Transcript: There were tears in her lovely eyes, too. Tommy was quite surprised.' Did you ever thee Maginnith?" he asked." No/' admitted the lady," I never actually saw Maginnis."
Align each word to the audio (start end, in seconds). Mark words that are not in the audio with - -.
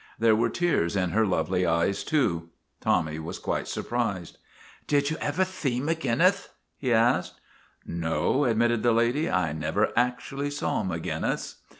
There 0.17 0.35
were 0.35 0.49
tears 0.49 0.95
in 0.95 1.11
her 1.11 1.27
lovely 1.27 1.63
eyes, 1.63 2.03
too. 2.03 2.49
Tommy 2.79 3.19
was 3.19 3.37
quite 3.37 3.67
surprised.' 3.67 4.39
Did 4.87 5.11
you 5.11 5.17
ever 5.21 5.45
thee 5.45 5.79
Maginnith?" 5.79 6.49
he 6.79 6.91
asked." 6.91 7.39
No/' 8.03 8.49
admitted 8.49 8.81
the 8.81 8.93
lady," 8.93 9.29
I 9.29 9.53
never 9.53 9.93
actually 9.95 10.49
saw 10.49 10.81
Maginnis." 10.81 11.57